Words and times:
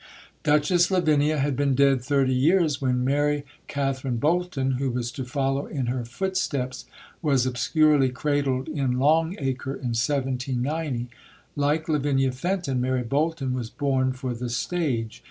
Duchess 0.41 0.89
Lavinia 0.89 1.37
had 1.37 1.55
been 1.55 1.75
dead 1.75 2.01
thirty 2.03 2.33
years 2.33 2.81
when 2.81 3.05
Mary 3.05 3.45
Catherine 3.67 4.17
Bolton, 4.17 4.71
who 4.79 4.89
was 4.89 5.11
to 5.11 5.23
follow 5.23 5.67
in 5.67 5.85
her 5.85 6.03
footsteps, 6.05 6.85
was 7.21 7.45
obscurely 7.45 8.09
cradled 8.09 8.67
in 8.67 8.97
Long 8.97 9.33
Acre 9.37 9.75
in 9.75 9.93
1790. 9.93 11.07
Like 11.55 11.87
Lavinia 11.87 12.31
Fenton, 12.31 12.81
Mary 12.81 13.03
Bolton 13.03 13.53
was 13.53 13.69
born 13.69 14.11
for 14.11 14.33
the 14.33 14.49
stage. 14.49 15.19